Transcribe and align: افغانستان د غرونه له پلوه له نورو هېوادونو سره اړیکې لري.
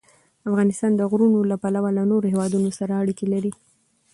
افغانستان 0.49 0.91
د 0.95 1.01
غرونه 1.11 1.39
له 1.51 1.55
پلوه 1.63 1.89
له 1.97 2.03
نورو 2.11 2.31
هېوادونو 2.33 2.69
سره 2.79 2.93
اړیکې 3.01 3.25
لري. 3.33 3.51